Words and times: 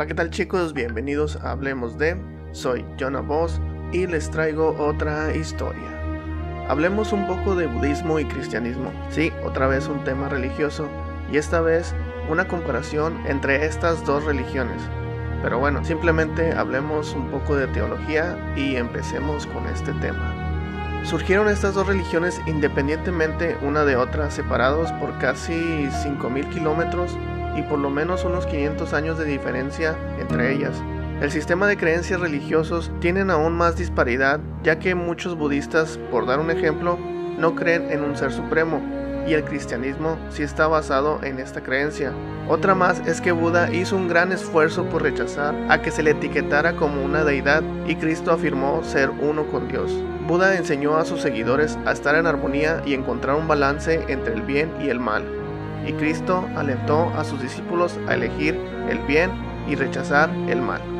Hola, 0.00 0.06
¿qué 0.06 0.14
tal 0.14 0.30
chicos? 0.30 0.72
Bienvenidos 0.72 1.36
a 1.36 1.50
Hablemos 1.50 1.98
de. 1.98 2.16
Soy 2.52 2.86
Jonah 2.98 3.20
Voss 3.20 3.60
y 3.92 4.06
les 4.06 4.30
traigo 4.30 4.74
otra 4.78 5.36
historia. 5.36 5.90
Hablemos 6.70 7.12
un 7.12 7.26
poco 7.26 7.54
de 7.54 7.66
budismo 7.66 8.18
y 8.18 8.24
cristianismo. 8.24 8.90
Sí, 9.10 9.30
otra 9.44 9.66
vez 9.66 9.88
un 9.88 10.02
tema 10.02 10.30
religioso 10.30 10.88
y 11.30 11.36
esta 11.36 11.60
vez 11.60 11.94
una 12.30 12.48
comparación 12.48 13.20
entre 13.26 13.66
estas 13.66 14.02
dos 14.06 14.24
religiones. 14.24 14.80
Pero 15.42 15.58
bueno, 15.58 15.84
simplemente 15.84 16.54
hablemos 16.54 17.12
un 17.12 17.30
poco 17.30 17.54
de 17.54 17.66
teología 17.66 18.54
y 18.56 18.76
empecemos 18.76 19.46
con 19.48 19.66
este 19.66 19.92
tema. 20.00 21.02
Surgieron 21.04 21.46
estas 21.46 21.74
dos 21.74 21.86
religiones 21.86 22.40
independientemente 22.46 23.58
una 23.60 23.84
de 23.84 23.96
otra, 23.96 24.30
separados 24.30 24.92
por 24.92 25.18
casi 25.18 25.52
5.000 25.52 26.48
kilómetros 26.48 27.18
y 27.60 27.62
por 27.62 27.78
lo 27.78 27.90
menos 27.90 28.24
unos 28.24 28.46
500 28.46 28.92
años 28.94 29.18
de 29.18 29.26
diferencia 29.26 29.96
entre 30.18 30.52
ellas. 30.54 30.82
El 31.20 31.30
sistema 31.30 31.66
de 31.66 31.76
creencias 31.76 32.18
religiosos 32.18 32.90
tienen 33.00 33.30
aún 33.30 33.52
más 33.52 33.76
disparidad, 33.76 34.40
ya 34.62 34.78
que 34.78 34.94
muchos 34.94 35.36
budistas, 35.36 35.98
por 36.10 36.26
dar 36.26 36.40
un 36.40 36.50
ejemplo, 36.50 36.98
no 37.38 37.54
creen 37.54 37.90
en 37.90 38.02
un 38.02 38.16
ser 38.16 38.32
supremo, 38.32 38.80
y 39.26 39.34
el 39.34 39.44
cristianismo 39.44 40.16
sí 40.30 40.42
está 40.42 40.66
basado 40.66 41.22
en 41.22 41.38
esta 41.38 41.62
creencia. 41.62 42.12
Otra 42.48 42.74
más 42.74 43.00
es 43.06 43.20
que 43.20 43.32
Buda 43.32 43.70
hizo 43.70 43.96
un 43.96 44.08
gran 44.08 44.32
esfuerzo 44.32 44.84
por 44.86 45.02
rechazar 45.02 45.54
a 45.68 45.82
que 45.82 45.90
se 45.90 46.02
le 46.02 46.12
etiquetara 46.12 46.74
como 46.74 47.04
una 47.04 47.22
deidad 47.22 47.62
y 47.86 47.96
Cristo 47.96 48.32
afirmó 48.32 48.82
ser 48.82 49.10
uno 49.10 49.46
con 49.46 49.68
Dios. 49.68 49.92
Buda 50.26 50.56
enseñó 50.56 50.96
a 50.96 51.04
sus 51.04 51.20
seguidores 51.20 51.78
a 51.84 51.92
estar 51.92 52.14
en 52.14 52.26
armonía 52.26 52.82
y 52.86 52.94
encontrar 52.94 53.36
un 53.36 53.46
balance 53.46 54.04
entre 54.08 54.34
el 54.34 54.42
bien 54.42 54.70
y 54.80 54.88
el 54.88 55.00
mal. 55.00 55.39
Y 55.86 55.92
Cristo 55.94 56.48
alentó 56.56 57.10
a 57.16 57.24
sus 57.24 57.40
discípulos 57.40 57.98
a 58.08 58.14
elegir 58.14 58.54
el 58.88 58.98
bien 59.06 59.30
y 59.68 59.74
rechazar 59.74 60.30
el 60.48 60.60
mal. 60.60 60.99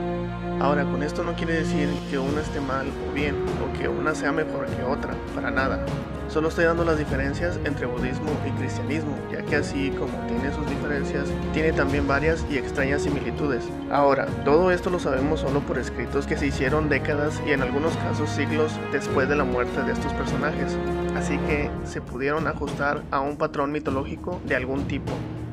Ahora, 0.61 0.85
con 0.85 1.03
esto 1.03 1.25
no 1.25 1.33
quiere 1.33 1.55
decir 1.55 1.89
que 2.11 2.19
una 2.19 2.43
esté 2.43 2.61
mal 2.61 2.87
o 3.09 3.15
bien, 3.15 3.35
o 3.35 3.79
que 3.79 3.89
una 3.89 4.15
sea 4.15 4.31
mejor 4.31 4.67
que 4.67 4.83
otra, 4.85 5.15
para 5.35 5.51
nada. 5.51 5.83
Solo 6.29 6.49
estoy 6.49 6.67
dando 6.67 6.85
las 6.85 6.99
diferencias 6.99 7.59
entre 7.65 7.87
budismo 7.87 8.31
y 8.47 8.51
cristianismo, 8.51 9.17
ya 9.33 9.43
que 9.43 9.57
así 9.57 9.91
como 9.91 10.13
tiene 10.29 10.53
sus 10.53 10.69
diferencias, 10.69 11.29
tiene 11.55 11.73
también 11.73 12.07
varias 12.07 12.45
y 12.51 12.59
extrañas 12.59 13.03
similitudes. 13.03 13.65
Ahora, 13.91 14.27
todo 14.45 14.71
esto 14.71 14.91
lo 14.91 14.99
sabemos 14.99 15.41
solo 15.41 15.61
por 15.61 15.79
escritos 15.79 16.27
que 16.27 16.37
se 16.37 16.49
hicieron 16.49 16.91
décadas 16.91 17.41
y 17.47 17.53
en 17.53 17.63
algunos 17.63 17.97
casos 17.97 18.29
siglos 18.29 18.79
después 18.93 19.31
de 19.31 19.37
la 19.37 19.45
muerte 19.45 19.83
de 19.83 19.93
estos 19.93 20.13
personajes, 20.13 20.77
así 21.17 21.39
que 21.49 21.71
se 21.85 22.03
pudieron 22.03 22.47
ajustar 22.47 23.03
a 23.11 23.21
un 23.21 23.39
patrón 23.39 23.73
mitológico 23.73 24.39
de 24.47 24.57
algún 24.57 24.87
tipo. 24.87 25.13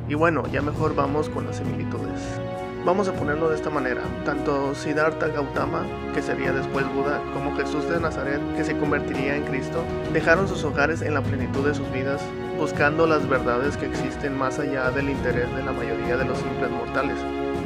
Y 0.10 0.16
bueno, 0.16 0.44
ya 0.52 0.62
mejor 0.62 0.96
vamos 0.96 1.30
con 1.30 1.48
las 1.48 1.56
similitudes. 1.56 2.22
Vamos 2.86 3.10
a 3.10 3.14
ponerlo 3.14 3.50
de 3.50 3.56
esta 3.56 3.70
manera. 3.70 4.02
Tanto 4.24 4.74
Siddhartha 4.74 5.28
Gautama, 5.28 5.86
que 6.14 6.22
sería 6.22 6.54
después 6.54 6.86
Buda, 6.94 7.22
como 7.34 7.56
Jesús 7.58 7.90
de 7.90 8.00
Nazaret, 8.00 8.40
que 8.56 8.64
se 8.64 8.78
convertiría 8.78 9.36
en 9.36 9.44
Cristo, 9.44 9.84
dejaron 10.14 10.48
sus 10.48 10.64
hogares 10.64 11.02
en 11.02 11.14
la 11.14 11.22
plenitud 11.22 11.66
de 11.68 11.74
sus 11.74 11.92
vidas, 11.92 12.22
buscando 12.58 13.06
las 13.06 13.28
verdades 13.28 13.76
que 13.76 13.88
existen 13.88 14.38
más 14.38 14.60
allá 14.60 14.90
del 14.92 15.10
interés 15.10 15.54
de 15.54 15.64
la 15.64 15.74
mayoría 15.74 16.16
de 16.16 16.26
los 16.26 16.38
simples 16.38 16.72
mortales. 16.72 17.18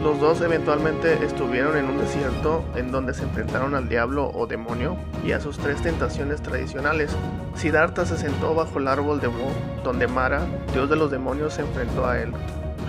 Los 0.01 0.19
dos 0.19 0.41
eventualmente 0.41 1.23
estuvieron 1.23 1.77
en 1.77 1.85
un 1.85 1.99
desierto 1.99 2.65
en 2.75 2.91
donde 2.91 3.13
se 3.13 3.21
enfrentaron 3.21 3.75
al 3.75 3.87
diablo 3.87 4.31
o 4.33 4.47
demonio 4.47 4.97
y 5.23 5.33
a 5.33 5.39
sus 5.39 5.59
tres 5.59 5.79
tentaciones 5.83 6.41
tradicionales. 6.41 7.15
Siddhartha 7.53 8.07
se 8.07 8.17
sentó 8.17 8.55
bajo 8.55 8.79
el 8.79 8.87
árbol 8.87 9.21
de 9.21 9.27
Bo, 9.27 9.51
donde 9.83 10.07
Mara, 10.07 10.41
dios 10.73 10.89
de 10.89 10.95
los 10.95 11.11
demonios, 11.11 11.53
se 11.53 11.61
enfrentó 11.61 12.07
a 12.07 12.19
él. 12.19 12.33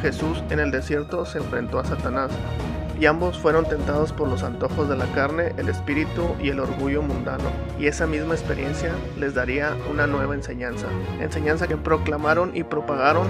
Jesús 0.02 0.42
en 0.50 0.58
el 0.58 0.72
desierto 0.72 1.24
se 1.24 1.38
enfrentó 1.38 1.78
a 1.78 1.84
Satanás, 1.84 2.32
y 2.98 3.06
ambos 3.06 3.38
fueron 3.38 3.64
tentados 3.64 4.12
por 4.12 4.28
los 4.28 4.42
antojos 4.42 4.88
de 4.88 4.96
la 4.96 5.06
carne, 5.06 5.52
el 5.56 5.68
espíritu 5.68 6.36
y 6.40 6.50
el 6.50 6.60
orgullo 6.60 7.02
mundano, 7.02 7.44
y 7.78 7.86
esa 7.86 8.06
misma 8.06 8.34
experiencia 8.34 8.92
les 9.18 9.34
daría 9.34 9.76
una 9.90 10.06
nueva 10.06 10.34
enseñanza, 10.34 10.86
enseñanza 11.20 11.68
que 11.68 11.76
proclamaron 11.76 12.50
y 12.54 12.64
propagaron. 12.64 13.28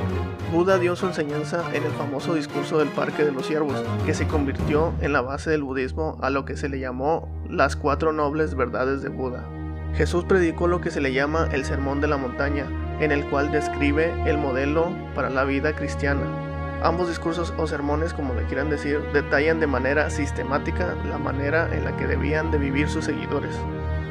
Buda 0.50 0.78
dio 0.78 0.97
su 0.97 1.06
enseñanza 1.06 1.62
en 1.75 1.84
el 1.84 1.93
famoso 1.93 2.34
discurso 2.34 2.78
del 2.78 2.89
Parque 2.89 3.25
de 3.25 3.33
los 3.33 3.47
Ciervos, 3.47 3.83
que 4.04 4.15
se 4.15 4.27
convirtió 4.27 4.94
en 5.00 5.12
la 5.12 5.21
base 5.21 5.50
del 5.50 5.62
budismo 5.62 6.19
a 6.22 6.31
lo 6.31 6.44
que 6.44 6.56
se 6.56 6.69
le 6.69 6.78
llamó 6.78 7.28
las 7.49 7.77
cuatro 7.77 8.12
nobles 8.12 8.54
verdades 8.54 9.03
de 9.03 9.10
Buda. 9.10 9.44
Jesús 9.94 10.25
predicó 10.25 10.69
lo 10.69 10.81
que 10.81 10.91
se 10.91 11.03
le 11.03 11.12
llama 11.12 11.49
el 11.53 11.65
Sermón 11.66 12.00
de 12.00 12.09
la 12.09 12.16
Montaña, 12.16 12.66
en 13.00 13.12
el 13.12 13.25
cual 13.27 13.50
describe 13.53 14.12
el 14.27 14.39
modelo 14.39 14.91
para 15.15 15.28
la 15.28 15.44
vida 15.44 15.75
cristiana, 15.75 16.52
Ambos 16.84 17.09
discursos 17.09 17.54
o 17.59 17.66
sermones, 17.69 18.12
como 18.12 18.34
le 18.34 18.44
quieran 18.47 18.69
decir, 18.69 19.00
detallan 19.12 19.60
de 19.60 19.69
manera 19.69 20.10
sistemática 20.10 20.97
la 21.09 21.16
manera 21.16 21.72
en 21.72 21.84
la 21.84 21.97
que 21.97 22.09
debían 22.09 22.50
de 22.50 22.59
vivir 22.59 22.88
sus 22.88 23.04
seguidores. 23.04 23.56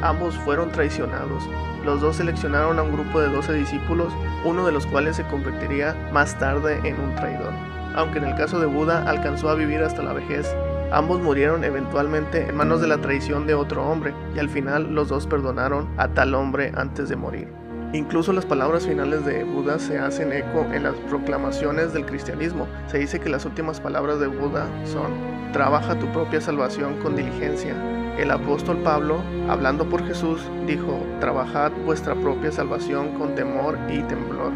Ambos 0.01 0.37
fueron 0.37 0.71
traicionados. 0.71 1.43
Los 1.83 1.99
dos 1.99 2.15
seleccionaron 2.15 2.79
a 2.79 2.83
un 2.83 2.93
grupo 2.93 3.19
de 3.19 3.27
12 3.27 3.53
discípulos, 3.53 4.13
uno 4.45 4.65
de 4.65 4.71
los 4.71 4.87
cuales 4.87 5.17
se 5.17 5.27
convertiría 5.27 5.95
más 6.13 6.39
tarde 6.39 6.79
en 6.85 6.97
un 6.97 7.13
traidor. 7.15 7.51
Aunque 7.93 8.19
en 8.19 8.25
el 8.25 8.35
caso 8.35 8.57
de 8.59 8.67
Buda 8.67 9.03
alcanzó 9.07 9.49
a 9.49 9.55
vivir 9.55 9.81
hasta 9.81 10.01
la 10.01 10.13
vejez, 10.13 10.55
ambos 10.93 11.19
murieron 11.19 11.65
eventualmente 11.65 12.47
en 12.47 12.55
manos 12.55 12.79
de 12.79 12.87
la 12.87 12.99
traición 12.99 13.47
de 13.47 13.53
otro 13.53 13.85
hombre, 13.85 14.13
y 14.33 14.39
al 14.39 14.49
final 14.49 14.95
los 14.95 15.09
dos 15.09 15.27
perdonaron 15.27 15.89
a 15.97 16.07
tal 16.07 16.33
hombre 16.35 16.71
antes 16.75 17.09
de 17.09 17.17
morir. 17.17 17.60
Incluso 17.93 18.31
las 18.31 18.45
palabras 18.45 18.87
finales 18.87 19.25
de 19.25 19.43
Buda 19.43 19.77
se 19.77 19.99
hacen 19.99 20.31
eco 20.31 20.65
en 20.73 20.83
las 20.83 20.95
proclamaciones 21.09 21.91
del 21.91 22.05
cristianismo. 22.05 22.65
Se 22.87 22.99
dice 22.99 23.19
que 23.19 23.27
las 23.27 23.45
últimas 23.45 23.81
palabras 23.81 24.17
de 24.21 24.27
Buda 24.27 24.65
son, 24.85 25.51
trabaja 25.51 25.99
tu 25.99 26.07
propia 26.13 26.39
salvación 26.39 26.99
con 26.99 27.17
diligencia. 27.17 27.75
El 28.17 28.31
apóstol 28.31 28.77
Pablo, 28.77 29.21
hablando 29.49 29.89
por 29.89 30.07
Jesús, 30.07 30.41
dijo, 30.65 31.05
trabajad 31.19 31.73
vuestra 31.85 32.15
propia 32.15 32.53
salvación 32.53 33.17
con 33.17 33.35
temor 33.35 33.77
y 33.89 33.99
temblor. 34.03 34.53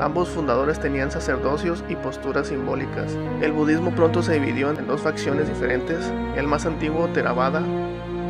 Ambos 0.00 0.30
fundadores 0.30 0.80
tenían 0.80 1.10
sacerdocios 1.10 1.84
y 1.90 1.96
posturas 1.96 2.48
simbólicas. 2.48 3.14
El 3.42 3.52
budismo 3.52 3.90
pronto 3.90 4.22
se 4.22 4.40
dividió 4.40 4.70
en 4.70 4.86
dos 4.86 5.02
facciones 5.02 5.48
diferentes. 5.48 6.10
El 6.34 6.46
más 6.46 6.64
antiguo, 6.64 7.08
Theravada, 7.08 7.62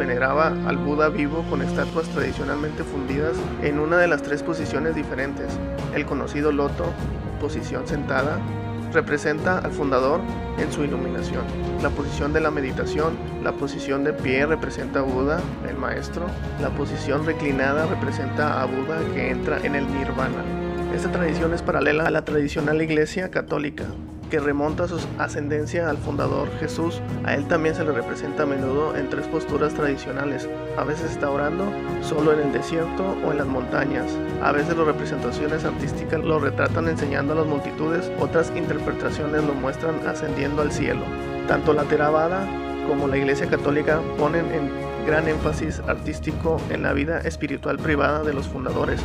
veneraba 0.01 0.47
al 0.67 0.79
Buda 0.79 1.11
vivo 1.11 1.45
con 1.51 1.61
estatuas 1.61 2.09
tradicionalmente 2.09 2.85
fundidas 2.85 3.37
en 3.63 3.79
una 3.79 3.99
de 3.99 4.09
las 4.09 4.23
tres 4.23 4.43
posiciones 4.43 4.95
diferentes. 4.95 5.47
El 5.95 6.07
conocido 6.07 6.53
loto, 6.53 6.87
posición 7.39 7.87
sentada, 7.87 8.39
representa 8.95 9.59
al 9.59 9.73
fundador 9.73 10.21
en 10.59 10.73
su 10.73 10.85
iluminación. 10.85 11.43
La 11.83 11.91
posición 11.91 12.33
de 12.33 12.41
la 12.41 12.51
meditación, 12.51 13.13
la 13.45 13.53
posición 13.53 14.03
de 14.03 14.15
pie 14.15 14.47
representa 14.47 15.01
a 15.01 15.03
Buda, 15.03 15.39
el 15.69 15.77
maestro. 15.77 16.25
La 16.63 16.71
posición 16.71 17.27
reclinada 17.27 17.87
representa 17.87 18.63
a 18.63 18.65
Buda 18.65 19.01
que 19.15 19.31
entra 19.31 19.59
en 19.63 19.75
el 19.75 19.87
nirvana. 19.87 20.43
Esta 20.95 21.13
tradición 21.13 21.53
es 21.53 21.61
paralela 21.61 22.07
a 22.07 22.11
la 22.11 22.25
tradicional 22.25 22.81
iglesia 22.81 23.31
católica, 23.31 23.85
que 24.31 24.41
remonta 24.41 24.89
su 24.89 24.99
ascendencia 25.19 25.91
al 25.91 25.99
fundador 25.99 26.49
Jesús. 26.59 27.03
A 27.25 27.35
él 27.35 27.47
también 27.49 27.75
se 27.75 27.85
le 27.85 27.93
representa 27.93 28.45
a 28.45 28.47
menudo 28.47 28.97
en 28.97 29.11
tres 29.11 29.27
posturas 29.27 29.75
tradicionales. 29.75 30.49
A 30.79 30.85
veces 30.85 31.11
está 31.11 31.31
orando 31.31 31.71
solo 32.01 32.33
en 32.33 32.41
el 32.41 32.53
desierto 32.53 33.17
o 33.25 33.33
en 33.33 33.39
las 33.39 33.47
montañas. 33.47 34.07
A 34.43 34.53
veces 34.53 34.77
las 34.77 34.87
representaciones 34.87 35.65
artísticas 35.65 36.21
lo 36.21 36.39
retratan 36.39 36.89
enseñando 36.89 37.33
a 37.33 37.37
las 37.37 37.47
multitudes. 37.47 38.11
Otras 38.21 38.53
interpretaciones 38.57 39.45
lo 39.45 39.53
muestran 39.55 40.07
ascendiendo 40.07 40.63
al 40.63 40.73
cielo. 40.73 41.03
Tanto 41.49 41.75
la 41.75 41.83
Theravada 41.85 42.47
como 42.89 43.09
la 43.09 43.19
Iglesia 43.19 43.49
Católica 43.49 44.01
ponen 44.17 44.47
en 44.53 44.71
gran 45.07 45.29
énfasis 45.29 45.81
artístico 45.81 46.61
en 46.71 46.83
la 46.83 46.93
vida 46.93 47.19
espiritual 47.21 47.79
privada 47.79 48.23
de 48.23 48.33
los 48.33 48.47
fundadores, 48.47 49.01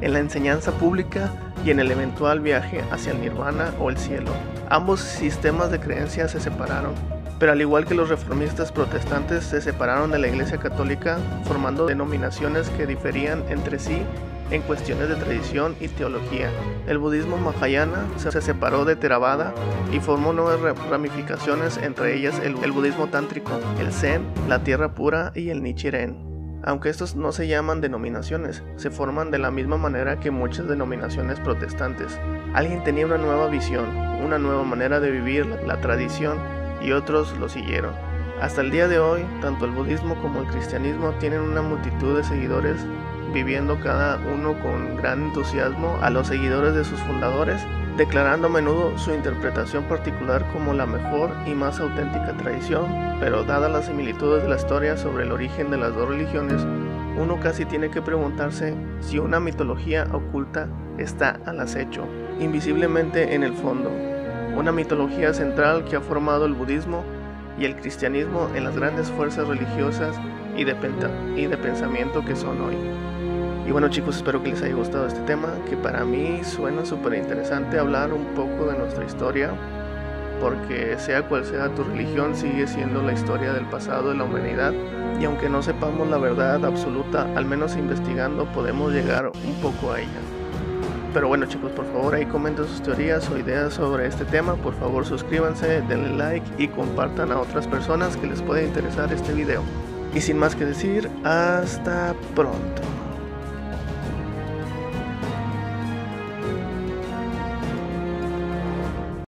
en 0.00 0.12
la 0.12 0.20
enseñanza 0.20 0.72
pública 0.72 1.32
en 1.70 1.80
el 1.80 1.90
eventual 1.90 2.40
viaje 2.40 2.82
hacia 2.90 3.12
el 3.12 3.20
nirvana 3.20 3.72
o 3.78 3.90
el 3.90 3.98
cielo. 3.98 4.30
Ambos 4.70 5.00
sistemas 5.00 5.70
de 5.70 5.80
creencias 5.80 6.32
se 6.32 6.40
separaron, 6.40 6.92
pero 7.38 7.52
al 7.52 7.60
igual 7.60 7.84
que 7.84 7.94
los 7.94 8.08
reformistas 8.08 8.72
protestantes 8.72 9.44
se 9.44 9.60
separaron 9.60 10.10
de 10.10 10.18
la 10.18 10.28
Iglesia 10.28 10.58
Católica 10.58 11.18
formando 11.44 11.86
denominaciones 11.86 12.68
que 12.70 12.86
diferían 12.86 13.44
entre 13.48 13.78
sí 13.78 14.02
en 14.50 14.62
cuestiones 14.62 15.08
de 15.08 15.16
tradición 15.16 15.76
y 15.80 15.88
teología. 15.88 16.50
El 16.86 16.98
budismo 16.98 17.36
mahayana 17.36 18.06
se 18.16 18.40
separó 18.40 18.84
de 18.84 18.96
Theravada 18.96 19.54
y 19.92 20.00
formó 20.00 20.32
nuevas 20.32 20.60
ramificaciones, 20.88 21.76
entre 21.78 22.16
ellas 22.16 22.40
el, 22.42 22.56
el 22.64 22.72
budismo 22.72 23.08
tántrico, 23.08 23.52
el 23.78 23.92
Zen, 23.92 24.22
la 24.48 24.64
tierra 24.64 24.94
pura 24.94 25.32
y 25.34 25.50
el 25.50 25.62
Nichiren. 25.62 26.27
Aunque 26.64 26.88
estos 26.88 27.14
no 27.14 27.32
se 27.32 27.46
llaman 27.46 27.80
denominaciones, 27.80 28.64
se 28.76 28.90
forman 28.90 29.30
de 29.30 29.38
la 29.38 29.50
misma 29.50 29.76
manera 29.76 30.18
que 30.18 30.30
muchas 30.30 30.68
denominaciones 30.68 31.38
protestantes. 31.40 32.18
Alguien 32.52 32.82
tenía 32.82 33.06
una 33.06 33.18
nueva 33.18 33.48
visión, 33.48 33.96
una 33.96 34.38
nueva 34.38 34.64
manera 34.64 34.98
de 34.98 35.10
vivir 35.10 35.46
la, 35.46 35.80
tradición 35.80 36.38
y 36.82 36.92
otros 36.92 37.36
lo 37.38 37.48
siguieron. 37.48 37.92
Hasta 38.40 38.60
el 38.60 38.70
día 38.70 38.88
de 38.88 38.98
hoy, 38.98 39.24
tanto 39.40 39.64
el 39.64 39.70
budismo 39.72 40.20
como 40.20 40.40
el 40.40 40.46
cristianismo 40.48 41.12
tienen 41.20 41.40
una 41.40 41.62
multitud 41.62 42.16
de 42.16 42.24
seguidores, 42.24 42.76
viviendo 43.32 43.78
cada 43.80 44.16
uno 44.16 44.58
con 44.60 44.96
gran 44.96 45.24
entusiasmo 45.24 45.98
a 46.02 46.10
los 46.10 46.26
seguidores 46.26 46.74
de 46.74 46.84
sus 46.84 47.00
fundadores 47.00 47.60
declarando 47.98 48.46
a 48.46 48.50
menudo 48.50 48.96
su 48.96 49.12
interpretación 49.12 49.82
particular 49.84 50.46
como 50.52 50.72
la 50.72 50.86
mejor 50.86 51.32
y 51.46 51.50
más 51.50 51.80
auténtica 51.80 52.32
tradición, 52.36 52.86
pero 53.18 53.42
dadas 53.42 53.72
las 53.72 53.86
similitudes 53.86 54.44
de 54.44 54.48
la 54.48 54.54
historia 54.54 54.96
sobre 54.96 55.24
el 55.24 55.32
origen 55.32 55.68
de 55.72 55.78
las 55.78 55.92
dos 55.96 56.08
religiones, 56.08 56.64
uno 57.20 57.40
casi 57.40 57.64
tiene 57.64 57.90
que 57.90 58.00
preguntarse 58.00 58.72
si 59.00 59.18
una 59.18 59.40
mitología 59.40 60.06
oculta 60.12 60.68
está 60.96 61.40
al 61.44 61.58
acecho, 61.58 62.06
invisiblemente 62.38 63.34
en 63.34 63.42
el 63.42 63.52
fondo, 63.52 63.90
una 64.56 64.70
mitología 64.70 65.34
central 65.34 65.84
que 65.84 65.96
ha 65.96 66.00
formado 66.00 66.46
el 66.46 66.54
budismo 66.54 67.02
y 67.58 67.64
el 67.64 67.74
cristianismo 67.74 68.48
en 68.54 68.62
las 68.62 68.76
grandes 68.76 69.10
fuerzas 69.10 69.48
religiosas 69.48 70.14
y 70.56 70.62
de, 70.62 70.76
y 71.34 71.46
de 71.46 71.56
pensamiento 71.56 72.24
que 72.24 72.36
son 72.36 72.60
hoy. 72.60 72.76
Y 73.68 73.70
bueno 73.70 73.88
chicos, 73.90 74.16
espero 74.16 74.42
que 74.42 74.48
les 74.48 74.62
haya 74.62 74.74
gustado 74.74 75.06
este 75.06 75.20
tema, 75.20 75.48
que 75.68 75.76
para 75.76 76.02
mí 76.02 76.40
suena 76.42 76.86
súper 76.86 77.12
interesante 77.12 77.78
hablar 77.78 78.14
un 78.14 78.24
poco 78.28 78.64
de 78.64 78.78
nuestra 78.78 79.04
historia, 79.04 79.50
porque 80.40 80.96
sea 80.98 81.28
cual 81.28 81.44
sea 81.44 81.68
tu 81.74 81.84
religión, 81.84 82.34
sigue 82.34 82.66
siendo 82.66 83.02
la 83.02 83.12
historia 83.12 83.52
del 83.52 83.66
pasado 83.66 84.08
de 84.08 84.14
la 84.14 84.24
humanidad, 84.24 84.72
y 85.20 85.26
aunque 85.26 85.50
no 85.50 85.62
sepamos 85.62 86.08
la 86.08 86.16
verdad 86.16 86.64
absoluta, 86.64 87.28
al 87.36 87.44
menos 87.44 87.76
investigando 87.76 88.46
podemos 88.46 88.90
llegar 88.90 89.26
un 89.26 89.54
poco 89.60 89.92
a 89.92 90.00
ella. 90.00 90.20
Pero 91.12 91.28
bueno 91.28 91.44
chicos, 91.44 91.70
por 91.72 91.84
favor 91.92 92.14
ahí 92.14 92.24
comenten 92.24 92.66
sus 92.66 92.82
teorías 92.82 93.28
o 93.28 93.36
ideas 93.36 93.74
sobre 93.74 94.06
este 94.06 94.24
tema, 94.24 94.54
por 94.54 94.72
favor 94.76 95.04
suscríbanse, 95.04 95.82
denle 95.82 96.16
like 96.16 96.46
y 96.56 96.68
compartan 96.68 97.32
a 97.32 97.38
otras 97.38 97.66
personas 97.66 98.16
que 98.16 98.28
les 98.28 98.40
pueda 98.40 98.62
interesar 98.62 99.12
este 99.12 99.34
video. 99.34 99.62
Y 100.14 100.22
sin 100.22 100.38
más 100.38 100.56
que 100.56 100.64
decir, 100.64 101.10
hasta 101.22 102.14
pronto. 102.34 102.80